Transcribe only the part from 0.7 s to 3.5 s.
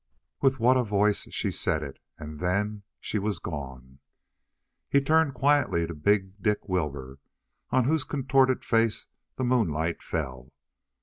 a voice she said it! And then she was